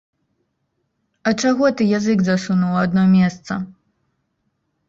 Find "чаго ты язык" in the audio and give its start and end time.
1.43-2.19